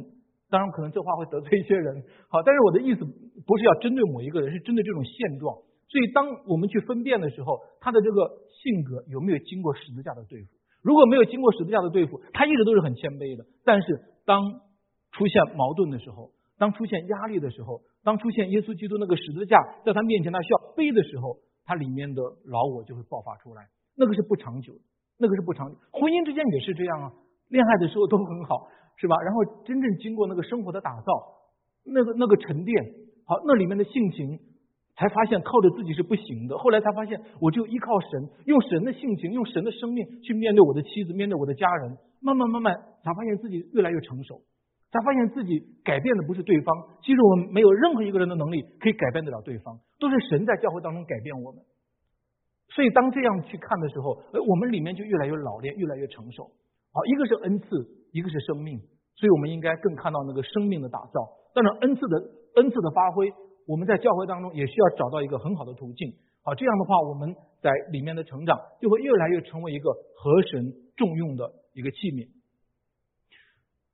[0.52, 2.04] 当然，可能这话会得罪一些人。
[2.28, 3.06] 好，但是我的意思
[3.48, 5.56] 不是要针对某一个人，是针对这种现状。
[5.88, 10.50] 所以，当我们去分辨的时候，他的这个性格有没有经过十字架的对付？
[10.84, 13.46] 如果没有经过十字架的对付，他一直都是很谦卑的。
[13.64, 13.88] 但是
[14.26, 14.60] 当
[15.12, 23.68] 出现矛盾的时候，当出现压力的时候，当出现耶稣基督那个十字架在他面前他需要背的时候，他里面的老我就会爆发出来。
[23.96, 24.82] 那个是不长久的，
[25.20, 25.78] 那个是不长久。
[25.92, 27.12] 婚姻之间也是这样啊，
[27.50, 29.16] 恋爱的时候都很好，是吧？
[29.22, 31.12] 然后真正经过那个生活的打造，
[31.86, 32.84] 那个那个沉淀，
[33.26, 34.40] 好，那里面的性情
[34.96, 36.58] 才发现靠着自己是不行的。
[36.58, 41.98] 后来才发现，我就依靠神，用神的性情，用神的生命去面对我的妻子，面对我的家人。
[42.24, 44.42] 慢慢慢慢，才发现自己越来越成熟，
[44.92, 46.76] 才发现自己改变的不是对方。
[47.02, 51.64] 其实我们没有任何一个人的能力可以改变得了对方，都是神在教会当中改变我们。
[52.76, 56.44] 所以当这样去看的时候，呃，我们里面就越来越老练，越来越成熟。
[56.92, 57.66] 好，一个是恩赐，
[58.12, 58.80] 一个是生命，
[59.16, 61.28] 所以我们应该更看到那个生命的打造。
[61.56, 62.18] 当然，恩赐的
[62.56, 63.32] 恩赐的发挥。
[63.68, 66.12] 我们在教会当中也需要找到一个很好的途径，
[66.44, 72.28] 好，这样的话我们在里面的成长就会越来越成为一个合神重用的一个器皿。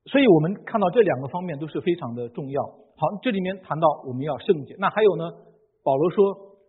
[0.08, 2.64] 所以我们看到这两个方面都是非常的重要。
[2.64, 5.30] 好，这里面谈到我们要圣洁，那还有呢？
[5.84, 6.26] 保罗说，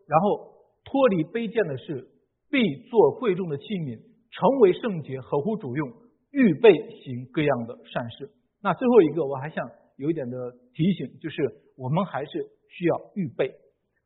[0.07, 0.53] 然后
[0.85, 2.09] 脱离卑贱的事，
[2.51, 3.99] 必做贵重的器皿，
[4.31, 5.89] 成为圣洁，合乎主用，
[6.33, 8.31] 预备行各样的善事。
[8.63, 11.43] 那最后一个，我还想有一点的提醒，就是
[11.77, 12.31] 我们还是。
[12.71, 13.51] 需要预备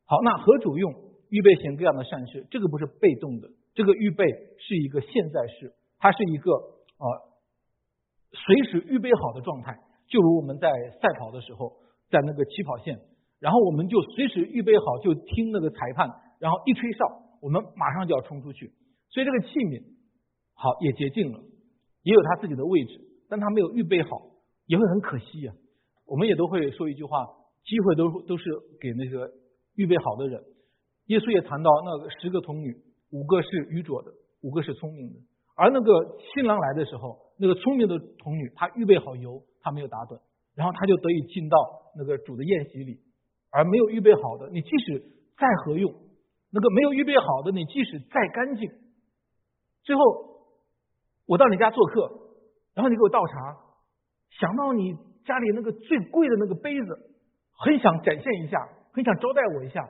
[0.07, 0.95] 好，那何主用
[1.31, 2.47] 预备行各样的善事？
[2.49, 4.25] 这个不是被动的，这个预备
[4.57, 7.05] 是一个现在式，它是一个啊
[8.33, 9.79] 随时预备好的状态。
[10.09, 11.73] 就如我们在赛跑的时候，
[12.11, 12.99] 在那个起跑线，
[13.39, 17.05] 然后我们就随时预备好，就听那个裁判，然后一吹哨，
[17.41, 18.73] 我们马上就要冲出去。
[19.11, 19.83] 所以这个器皿
[20.55, 21.41] 好也洁净了，
[22.03, 24.09] 也有它自己的位置，但它没有预备好，
[24.67, 25.53] 也会很可惜呀。
[26.07, 27.27] 我们也都会说一句话。
[27.65, 29.31] 机会都都是给那个
[29.77, 30.43] 预备好的人。
[31.07, 32.75] 耶稣也谈到，那个十个童女，
[33.13, 34.11] 五个是愚拙的，
[34.43, 35.21] 五个是聪明的。
[35.55, 40.21] 而那个新郎来的时候，那个聪明的童女，她预备好油，她没有打盹，
[40.55, 41.59] 然后她就得以进到
[41.99, 43.01] 那个主的宴席里。
[43.51, 45.01] 而没有预备好的，你即使
[45.37, 45.93] 再何用？
[46.53, 48.71] 那个没有预备好的，你即使再干净，
[49.83, 50.03] 最后
[51.27, 52.09] 我到你家做客，
[52.75, 53.57] 然后你给我倒茶，
[54.39, 54.95] 想到你
[55.27, 57.09] 家里那个最贵的那个杯子。
[57.65, 58.59] 很想展现一下，
[58.93, 59.89] 很想招待我一下，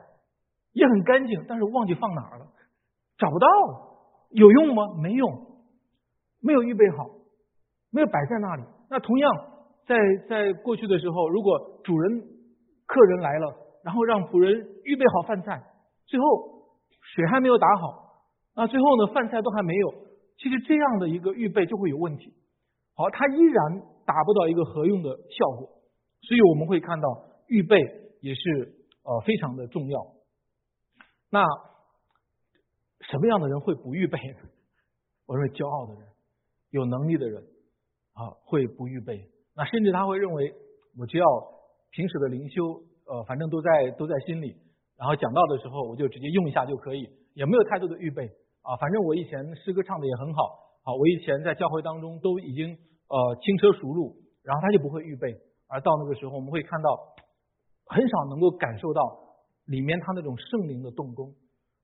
[0.73, 2.45] 也很干净，但是忘记放哪儿了，
[3.17, 4.83] 找不到了，有用吗？
[5.01, 5.31] 没用，
[6.39, 7.09] 没有预备好，
[7.93, 8.63] 没有摆在那里。
[8.89, 9.31] 那同样，
[9.85, 9.95] 在
[10.27, 12.21] 在过去的时候，如果主人
[12.85, 15.63] 客人来了，然后让仆人预备好饭菜，
[16.07, 16.25] 最后
[16.99, 18.25] 水还没有打好，
[18.55, 19.93] 那最后呢，饭菜都还没有，
[20.37, 22.33] 其实这样的一个预备就会有问题。
[22.95, 25.69] 好，它依然达不到一个合用的效果，
[26.21, 27.29] 所以我们会看到。
[27.47, 27.77] 预备
[28.21, 30.07] 也是呃非常的重要。
[31.29, 31.43] 那
[33.01, 34.49] 什么样的人会不预备呢？
[35.27, 36.09] 我认为骄傲的人、
[36.71, 37.43] 有能力的人
[38.13, 39.29] 啊会不预备。
[39.55, 40.53] 那甚至他会认为，
[40.97, 41.25] 我只要
[41.91, 44.55] 平时的灵修呃反正都在都在心里，
[44.97, 48.25] 然后讲到的时候我就直接用一下就可以，也没有太多的预备
[48.61, 48.75] 啊。
[48.77, 50.41] 反正我以前诗歌唱的也很好，
[50.83, 52.77] 好我以前在教会当中都已经
[53.09, 55.35] 呃轻车熟路，然后他就不会预备。
[55.67, 57.13] 而到那个时候，我们会看到。
[57.85, 59.01] 很少能够感受到
[59.65, 61.35] 里面他那种圣灵的动工，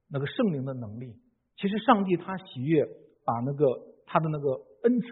[0.10, 1.14] 那个圣灵的能力。
[1.58, 2.86] 其实上帝他喜悦
[3.26, 3.66] 把那个
[4.06, 4.50] 他的那个
[4.84, 5.08] 恩赐，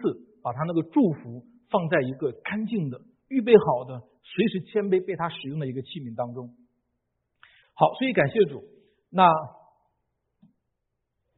[0.48, 6.48] 把他那个祝福放在一个干净的、预备好的、随时谦卑被他使用的一个器皿当中。
[7.74, 8.64] 好，所以感谢主。
[9.10, 9.28] 那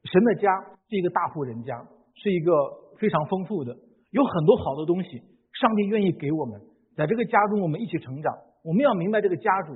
[0.04, 0.46] 神的家
[0.88, 2.54] 是一个大户人家，是一个
[3.00, 3.76] 非常丰富的，
[4.10, 5.10] 有很多好的东西，
[5.58, 6.60] 上帝愿意给我们，
[6.94, 8.32] 在这个家中我们一起成长。
[8.62, 9.74] 我们要明白，这个家主，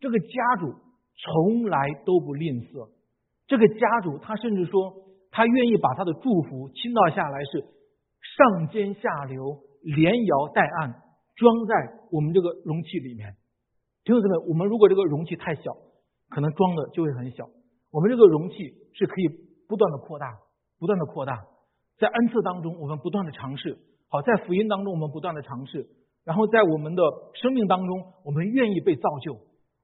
[0.00, 0.72] 这个家主
[1.20, 2.88] 从来都不吝啬。
[3.46, 7.66] 这个家主，他甚至说，他愿意把他的祝福倾倒下来，是
[8.40, 10.94] 上尖下流，连摇带按，
[11.36, 11.74] 装在
[12.10, 13.36] 我们这个容器里面。
[14.02, 15.76] 弟兄姊妹，我们如果这个容器太小，
[16.30, 17.46] 可能装的就会很小。
[17.92, 18.54] 我们这个容器
[18.94, 19.28] 是可以
[19.68, 20.38] 不断的扩大，
[20.78, 21.44] 不断的扩大。
[21.98, 23.74] 在恩赐当中，我们不断的尝试；
[24.08, 25.86] 好，在福音当中，我们不断的尝试。
[26.24, 27.02] 然后在我们的
[27.34, 29.36] 生命当中，我们愿意被造就，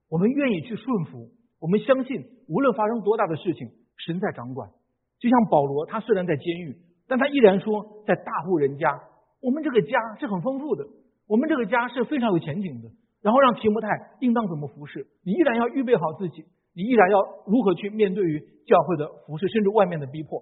[0.08, 1.28] 我们愿意去顺服，
[1.60, 4.70] 我们相信无论发生多大的事情，神在掌管。
[5.18, 8.90] 就像保罗，他虽然在监狱，但他依然说，在大户人家，
[9.40, 10.84] 我们这个家是很丰富的，
[11.28, 12.88] 我们这个家是非常有前景的。
[13.22, 13.88] 然后让提摩太
[14.20, 20.40] 应当怎么服侍，你依然要预备好自己，你依然要如何去面对于教会的服侍，甚至外面的逼迫。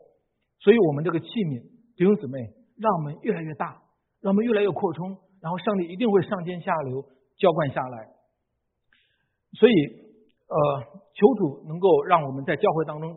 [0.60, 1.62] 所以，我们这个器皿
[1.96, 2.38] 弟兄姊妹，
[2.76, 3.80] 让我们越来越大，
[4.20, 5.16] 让我们越来越扩充。
[5.40, 7.04] 然后上帝一定会上天下流
[7.36, 8.08] 浇灌下来，
[9.60, 9.72] 所以
[10.48, 10.56] 呃，
[11.12, 13.16] 求主能够让我们在教会当中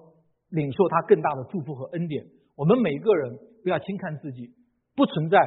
[0.49, 2.25] 领受他更大的祝福和恩典。
[2.58, 4.50] 我们每一个人不要轻看自己，
[4.96, 5.38] 不存在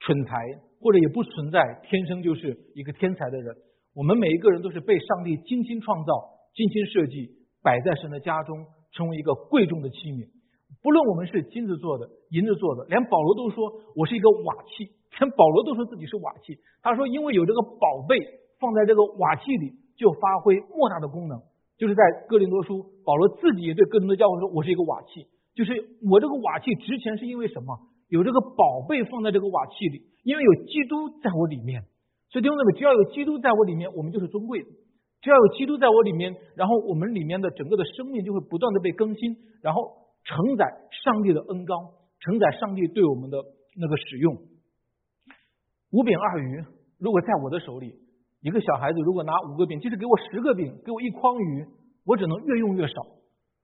[0.00, 0.34] 蠢才，
[0.80, 3.54] 或者也不存在天生就是一个天才的人。
[3.94, 6.12] 我们每一个人都是被上帝精心创造、
[6.52, 7.30] 精心设计，
[7.62, 10.26] 摆在神的家中，成为一个贵重的器皿。
[10.82, 13.62] 不论我们是金子做的、银子做的，连保罗都说
[13.94, 14.90] 我是一个瓦器。
[15.20, 18.18] 连保罗都说自己是瓦器，他说因为有这个宝贝
[18.58, 21.38] 放在这个瓦器里，就发挥莫大的功能。
[21.78, 25.72] 就是在哥林多书，保罗自己也对哥林多教会说：“我是一个瓦器，就是
[26.10, 27.78] 我这个瓦器值钱是因为什么？
[28.08, 31.82] 有这个宝贝放在这个瓦器里，因为有基督在我里面。
[32.30, 34.68] 所以弟兄姊妹，只要有基督在我里面，我们就是尊贵的。
[35.20, 39.82] 只要有基督在我里面，然后我们里面的整个的生命就会不断的被更新，然后
[40.24, 40.66] 承载
[41.04, 41.74] 上帝的恩高，
[42.20, 43.38] 承载上帝对我们的
[43.76, 44.36] 那个使用。
[45.90, 46.64] 五饼二鱼，
[46.98, 48.00] 如果在我的手里。”
[48.42, 51.64] 一个小孩子如果拿五个饼，即使给我十个饼，给我一筐鱼，
[52.04, 52.94] 我只能越用越少。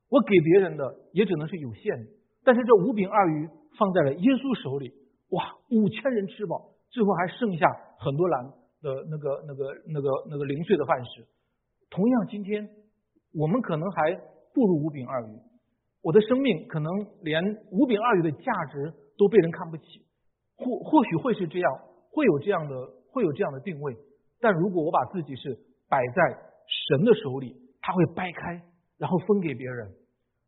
[0.09, 2.11] 我给别人的也只能是有限的。
[2.44, 4.92] 但是这五饼二鱼放在了耶稣手里，
[5.31, 7.66] 哇，五千人吃饱，最后还剩下
[7.99, 8.44] 很多篮
[8.81, 11.27] 的那个、那个、那个、那个零碎的饭食。
[11.90, 12.68] 同样，今天
[13.35, 14.14] 我们可能还
[14.55, 15.38] 不如五饼二鱼，
[16.03, 16.90] 我的生命可能
[17.23, 19.85] 连五饼二鱼的价值都被人看不起。
[20.57, 21.71] 或或许会是这样，
[22.11, 22.75] 会有这样的，
[23.12, 23.94] 会有这样的定位。
[24.40, 25.57] 但如果我把自己是
[25.88, 26.23] 摆在
[26.88, 28.62] 神的手里，他会掰开，
[28.97, 29.92] 然后分给别人。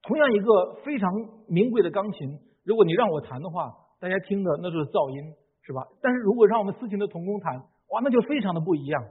[0.03, 1.11] 同样一个非常
[1.49, 5.33] 名贵的钢琴，如果你让我弹的话，大家听的那就是噪音，
[5.63, 5.85] 是吧？
[6.01, 7.57] 但是如果让我们私琴的童工弹，
[7.93, 9.03] 哇，那就非常的不一样。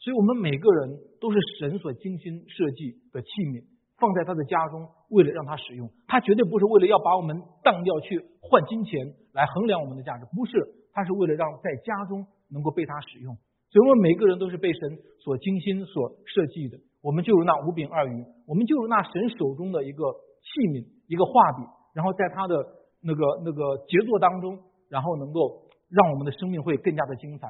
[0.00, 3.66] 所以我们每个人都是神所精心设计的器皿，
[3.98, 5.90] 放在他的家中，为了让他使用。
[6.06, 10.54] 他绝对不是为了要把我们当掉去换金钱来衡量我们的价值，不是，
[10.94, 13.36] 他是为了让在家中能够被他使用。
[13.68, 16.78] 所以我们每个人都是被神所精心所设计的。
[17.02, 20.02] 我们就如那五饼二鱼，我们就如那神手中的一个
[20.42, 21.62] 器皿，一个画笔，
[21.94, 22.54] 然后在他的
[23.02, 27.48] 那个那个杰作当中，然后能够让我们的生命会更加的精彩。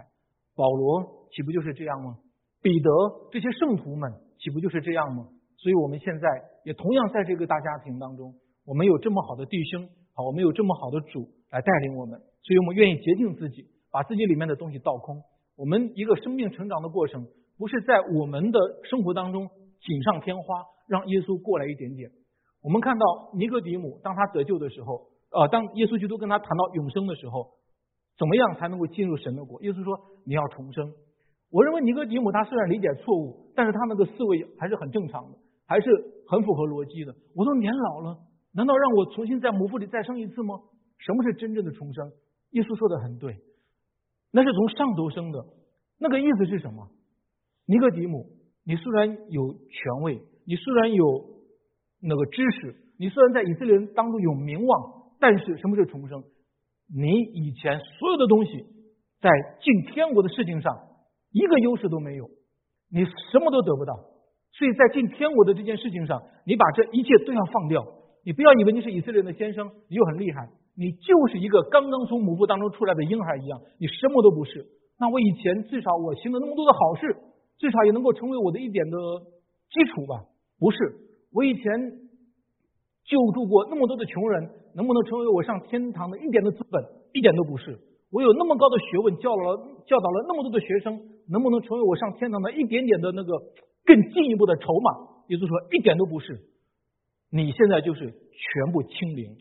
[0.55, 2.19] 保罗岂不就是这样吗？
[2.61, 2.91] 彼得
[3.31, 5.29] 这些圣徒们岂不就是这样吗？
[5.57, 6.29] 所以我们现在
[6.65, 15.23] 也同样在这个大家庭当中，我们有这么好的弟兄，好，我们有这么好的主来带领我们，所以我们愿意洁净自己，把自己里面的东西倒空。
[15.57, 18.59] 我们一个生命成长的过程，不是在我们的
[18.91, 19.49] 生活当中
[19.81, 22.11] 锦上添花，让耶稣过来一点点。
[22.63, 27.55] 我们看到尼哥底母，当他得救的时候，呃，当耶稣基督跟他谈到永生的时候，
[28.19, 29.63] 怎么样才能够进入神的国？
[29.63, 30.93] 耶稣说你要重生。
[31.51, 35.89] 我认为尼哥底母他虽然理解错误，但是他那个思维还是很正常的，还是
[36.27, 37.15] 很符合逻辑的。
[37.35, 38.19] 我都年老了，
[38.53, 40.61] 难道让我重新在母腹里再生一次吗？
[40.99, 42.11] 什么是真正的重生？
[42.51, 43.37] 耶稣说的很对。
[44.31, 45.47] 那是从上头生的，
[45.99, 46.89] 那个意思是什么？
[47.67, 48.27] 尼哥底母，
[48.65, 51.05] 你虽然有权位，你虽然有
[52.01, 56.23] 那个知识，你虽然在以色列人当中有名望，但是什么是重生？
[56.95, 58.65] 你以前所有的东西，
[59.21, 59.31] 在
[59.61, 60.75] 进天国的事情上，
[61.33, 62.29] 一个优势都没有，
[62.91, 63.95] 你什么都得不到。
[64.53, 67.85] 所以在进天国的这件事情上，你把这一切都要放掉。
[68.25, 70.49] 你不要以为你是以色列人的先生，你就很厉害。
[70.77, 74.67] 你就是一个刚刚从母腹当中出来的婴孩一样，你什么都不是。
[74.99, 77.17] 那我以前至少我行了那么多的好事，
[77.59, 78.97] 至少也能够成为我的一点的
[79.71, 80.25] 基础吧？
[80.59, 80.79] 不是，
[81.33, 81.63] 我以前
[83.05, 86.85] 救助过那么多的穷人，能不能成为我上天堂的一点的资本？
[87.13, 87.79] 一点都不是。
[88.11, 93.39] 我有那么高的学问，教了教导了那么多的学生，能不能成为我上天堂的一点点的那个
[93.85, 94.91] 更进一步的筹码？
[95.29, 96.41] 也就是说，一点都不是。
[97.31, 99.37] 你现在就是全部清零。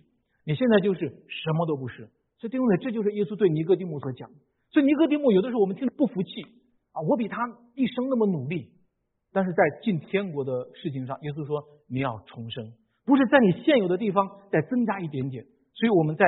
[0.46, 2.08] 你现在就是什么都不是，
[2.40, 4.30] 所以弟兄们，这就是耶稣对尼哥底母所讲。
[4.72, 6.30] 所以尼哥底母有的时候我们听着不服气
[6.92, 7.38] 啊，我比他
[7.76, 8.72] 一生那么努力，
[9.38, 12.74] 但是在进天国的事情上，耶稣说你要重生，
[13.06, 15.46] 不是在你现有的地方再增加一点点。
[15.76, 16.26] 所以我们在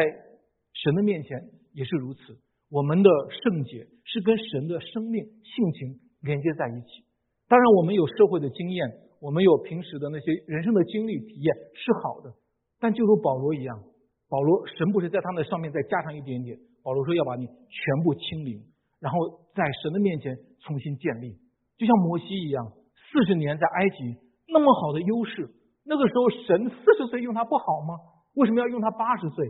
[0.73, 2.37] 神的面前也是如此，
[2.69, 7.01] 我们的圣洁是跟神的生命性情连接在一起。
[7.47, 8.85] 当然，我们有社会的经验，
[9.19, 12.31] 我们有平时的那些人生的经历体验是好的，
[12.79, 13.81] 但就如保罗一样。
[14.29, 16.59] 保罗，神不是在他那上面再加上一点点。
[16.83, 18.61] 保罗说要把你全部清零，
[18.99, 19.17] 然后
[19.55, 21.33] 在神的面前重新建立，
[21.75, 22.71] 就像摩西一样，
[23.11, 24.15] 四十年在埃及
[24.47, 25.49] 那么好的优势，
[25.85, 27.95] 那个时候神四十岁用他不好吗？
[28.35, 29.49] 为什么要用他八十岁？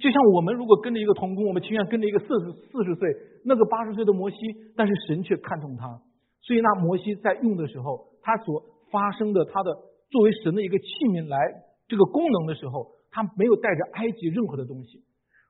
[0.00, 3.08] 就像我们如果跟着一个童工，我们情愿跟着一个四十四十岁
[3.44, 4.36] 那个八十岁的摩西，
[4.76, 6.00] 但是神却看重他，
[6.42, 9.72] 所以那摩西在用的时候，他所发生的他的
[10.10, 11.38] 作为神的一个器皿来
[11.86, 12.96] 这个功能的时候。
[13.10, 15.02] 他没有带着埃及任何的东西。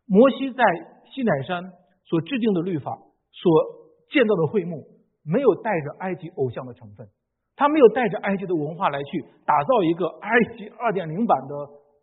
[0.06, 0.62] 摩西在
[1.12, 1.72] 西乃山
[2.04, 2.96] 所制定的律法，
[3.32, 3.52] 所
[4.10, 4.86] 建造的会幕，
[5.30, 7.06] 没有带着埃及偶像的成分。
[7.54, 11.54] 他没有带着埃及的文化来去打造一个埃及二点零版的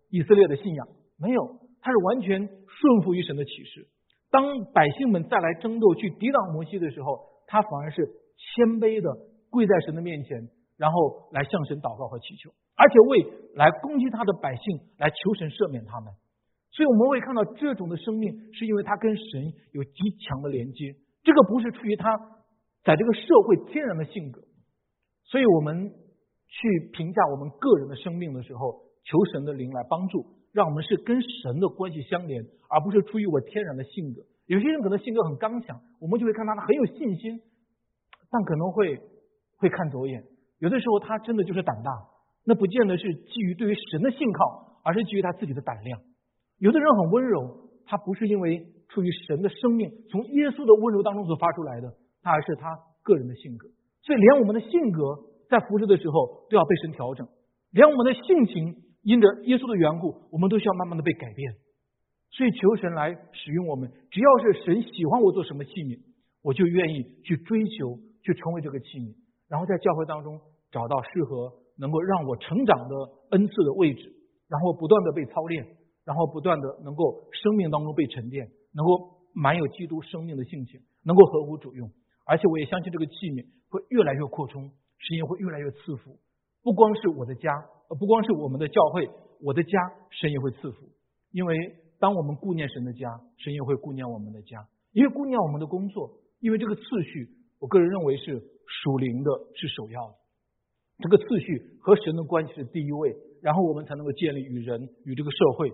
[0.10, 1.42] 以色列的信仰，没有。
[1.82, 3.88] 他是完全顺服于神的启示。
[4.32, 8.06] 当百姓们再来争斗去抵挡摩西的时候，他反而是
[8.36, 9.10] 谦卑的
[9.50, 12.52] 跪在神的面前，然后来向神祷告和祈求。
[12.76, 13.24] 而且为
[13.56, 16.12] 来攻击他的百姓来求神赦免他们，
[16.72, 20.92] 所以我们会看到这种的生命，是因为他跟神有极强的连接。
[21.24, 22.12] 这个不是出于他
[22.86, 24.42] 在这个社会天然的性格。
[25.26, 25.92] 所以我们
[26.48, 34.22] 去评价我们个人的生命的时候，求神的灵来帮助，让我们是跟神的关系相连，而不是出于我天然的性格。
[34.46, 37.42] 有些人可能性格很刚强，我们就会看他很有信心，
[38.30, 39.02] 但可能会
[39.58, 40.24] 会看走眼。
[40.60, 41.92] 有的时候他真的就是胆大，
[42.46, 46.00] 那不见得是基于对于神的信靠，而是基于他自己的胆量。
[46.60, 51.92] 有的人很温柔，他不是因为出于神的生命从耶稣的温柔当中所发出来的，
[52.26, 52.74] 他还是他
[53.04, 53.70] 个人的性格。
[54.02, 55.14] 所以，连我们的性格
[55.48, 57.28] 在服侍的时候都要被神调整，
[57.70, 61.54] 连我们的性情因着耶稣的缘故，我们都需要慢慢的被改变。
[62.34, 63.92] 所以，求神来使用我们。
[64.10, 66.02] 只要是神喜欢我做什么器皿，
[66.42, 69.14] 我就愿意去追求，去成为这个器皿，
[69.48, 72.94] 然后在教会当中找到适合能够让我成长的
[73.38, 74.02] 恩赐的位置，
[74.50, 75.64] 然后不断的被操练，
[76.04, 81.90] 然后不断的能够生命当中被沉淀，能够满有基督生命的性情，能够合乎主用。
[82.26, 86.18] 而且，我也相信这个器皿会越来越扩充，神也会越来越赐福。
[86.64, 87.52] 不光是我的家，
[88.00, 89.10] 不光是我们的教会，
[89.42, 90.90] 我的家神也会赐福，
[91.32, 91.82] 因为。
[91.98, 94.60] 当我们顾念神的家，神也会顾念我们的家；
[94.92, 96.12] 因为顾念我们的工作，
[96.42, 100.16] 因为这个次序，我个人认为是属灵的，是首要的。
[101.00, 105.72] 这个次序和神的关系是第一位，然后我们才能够建立与人、与这个社会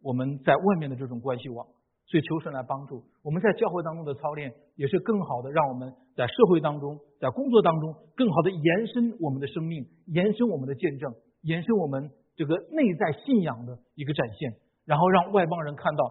[0.00, 1.66] 我们在外面的这种关系网。
[2.06, 14.54] 所以求神来帮助我们在教会当中的操练，也是更好的让我们在社会当中、在工作当中，更好的延伸我们的生命，延伸我们的见证，延伸我们这个内在信仰的一个展现。
[14.84, 16.04] 然后让外邦人看到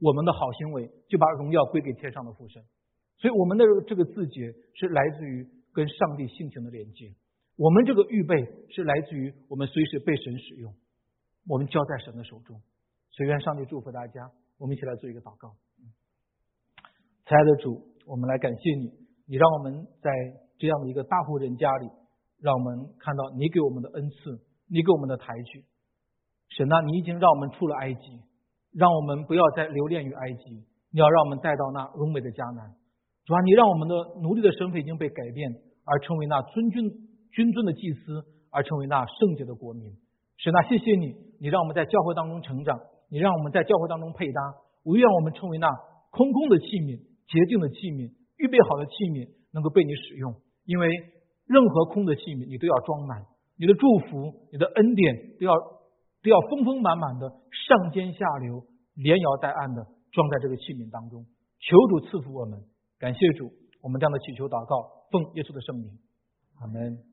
[0.00, 2.62] 我们的好行为，就把荣耀归给天上的父神。
[3.18, 7.12] 所以我们的这个自觉是来自于跟上帝性情的连接。
[7.56, 8.36] 我们这个预备
[8.70, 10.72] 是来自于我们随时被神使用，
[11.48, 12.62] 我们交在神的手中。
[13.10, 14.30] 所愿上帝祝福大家。
[14.58, 15.54] 我们一起来做一个祷告。
[17.26, 18.92] 亲爱的主，我们来感谢你，
[19.26, 20.10] 你让我们在
[20.58, 21.88] 这样的一个大户人家里，
[22.40, 24.38] 让我们看到你给我们的恩赐，
[24.68, 25.64] 你给我们的抬举。
[26.50, 28.20] 神啊，你已经让我们出了埃及，
[28.74, 32.74] 让我们不要再留恋于埃及，你要让我们带到那荣美的迦南。
[33.24, 35.48] 主啊，你让我们的奴隶的身份已经被改变，
[35.84, 36.90] 而成为那尊君
[37.30, 39.96] 君尊的祭司，而成为那圣洁的国民。
[40.36, 42.78] 神啊，谢谢你，你让我们在教会当中成长，
[43.12, 44.40] 你让我们在教会当中配搭。
[44.82, 45.68] 我愿我们成为那
[46.10, 46.96] 空空的器皿、
[47.28, 48.08] 洁净的器皿、
[48.38, 50.34] 预备好的器皿，能够被你使用。
[50.64, 50.88] 因为
[51.44, 55.52] 任何空的器皿，你都要装满，你的祝福、你的恩典都要。
[56.22, 58.62] 都要丰丰满满的上尖下流、
[58.94, 61.26] 连摇带按的装在这个器皿当中。
[61.58, 62.62] 求主赐福我们，
[63.00, 63.50] 感谢主，
[63.82, 65.98] 我们这样的祈求祷告，奉耶稣的圣名，
[66.60, 67.11] 阿门。